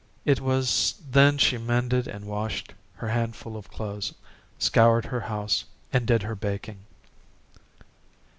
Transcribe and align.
It 0.25 0.41
was 0.41 0.95
then 1.11 1.37
she 1.37 1.59
mended 1.59 2.07
and 2.07 2.25
washed 2.25 2.73
her 2.95 3.09
handful 3.09 3.55
of 3.55 3.69
clothes, 3.69 4.15
scoured 4.57 5.05
her 5.05 5.19
house, 5.21 5.63
and 5.93 6.07
did 6.07 6.23
her 6.23 6.33
baking. 6.33 6.79